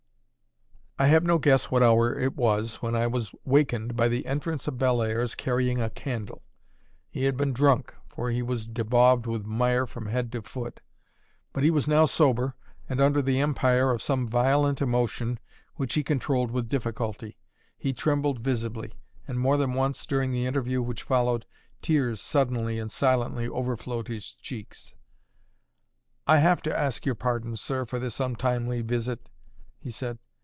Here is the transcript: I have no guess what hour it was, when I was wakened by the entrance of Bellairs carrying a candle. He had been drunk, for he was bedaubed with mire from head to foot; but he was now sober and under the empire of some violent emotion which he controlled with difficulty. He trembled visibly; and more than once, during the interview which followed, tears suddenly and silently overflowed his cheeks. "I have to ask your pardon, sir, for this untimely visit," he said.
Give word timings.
I 0.99 1.07
have 1.07 1.23
no 1.23 1.39
guess 1.39 1.71
what 1.71 1.81
hour 1.81 2.13
it 2.15 2.35
was, 2.35 2.75
when 2.75 2.95
I 2.95 3.07
was 3.07 3.33
wakened 3.43 3.95
by 3.95 4.07
the 4.07 4.27
entrance 4.27 4.67
of 4.67 4.77
Bellairs 4.77 5.33
carrying 5.33 5.81
a 5.81 5.89
candle. 5.89 6.43
He 7.09 7.23
had 7.23 7.35
been 7.35 7.53
drunk, 7.53 7.95
for 8.07 8.29
he 8.29 8.43
was 8.43 8.67
bedaubed 8.67 9.25
with 9.25 9.43
mire 9.43 9.87
from 9.87 10.05
head 10.05 10.31
to 10.33 10.43
foot; 10.43 10.79
but 11.53 11.63
he 11.63 11.71
was 11.71 11.87
now 11.87 12.05
sober 12.05 12.53
and 12.87 13.01
under 13.01 13.19
the 13.19 13.39
empire 13.39 13.89
of 13.89 13.99
some 14.03 14.27
violent 14.27 14.79
emotion 14.79 15.39
which 15.73 15.95
he 15.95 16.03
controlled 16.03 16.51
with 16.51 16.69
difficulty. 16.69 17.35
He 17.79 17.93
trembled 17.93 18.37
visibly; 18.41 18.93
and 19.27 19.39
more 19.39 19.57
than 19.57 19.73
once, 19.73 20.05
during 20.05 20.31
the 20.33 20.45
interview 20.45 20.83
which 20.83 21.01
followed, 21.01 21.47
tears 21.81 22.21
suddenly 22.21 22.77
and 22.77 22.91
silently 22.91 23.47
overflowed 23.47 24.07
his 24.07 24.35
cheeks. 24.35 24.93
"I 26.27 26.37
have 26.37 26.61
to 26.61 26.79
ask 26.79 27.07
your 27.07 27.15
pardon, 27.15 27.57
sir, 27.57 27.85
for 27.87 27.97
this 27.97 28.19
untimely 28.19 28.83
visit," 28.83 29.27
he 29.79 29.89
said. 29.89 30.19